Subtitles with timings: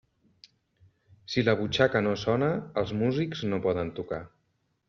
[1.33, 2.49] Si la butxaca no sona,
[2.83, 4.25] els músics no poden tocar.